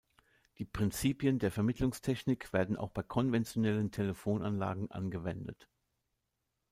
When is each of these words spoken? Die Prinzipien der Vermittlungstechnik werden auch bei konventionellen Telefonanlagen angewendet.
Die 0.57 0.65
Prinzipien 0.65 1.37
der 1.37 1.51
Vermittlungstechnik 1.51 2.53
werden 2.53 2.75
auch 2.75 2.89
bei 2.89 3.03
konventionellen 3.03 3.91
Telefonanlagen 3.91 4.89
angewendet. 4.89 5.69